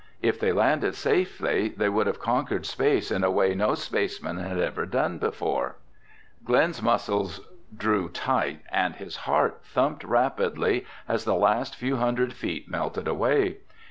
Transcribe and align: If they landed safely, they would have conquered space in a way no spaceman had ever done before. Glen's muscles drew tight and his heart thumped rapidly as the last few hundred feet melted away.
If 0.23 0.39
they 0.39 0.51
landed 0.51 0.95
safely, 0.95 1.69
they 1.69 1.87
would 1.87 2.07
have 2.07 2.19
conquered 2.19 2.65
space 2.65 3.11
in 3.11 3.23
a 3.23 3.29
way 3.29 3.53
no 3.53 3.75
spaceman 3.75 4.37
had 4.37 4.57
ever 4.57 4.87
done 4.87 5.19
before. 5.19 5.75
Glen's 6.43 6.81
muscles 6.81 7.39
drew 7.77 8.09
tight 8.09 8.61
and 8.71 8.95
his 8.95 9.15
heart 9.29 9.63
thumped 9.63 10.03
rapidly 10.03 10.87
as 11.07 11.23
the 11.23 11.35
last 11.35 11.75
few 11.75 11.97
hundred 11.97 12.33
feet 12.33 12.67
melted 12.67 13.07
away. 13.07 13.57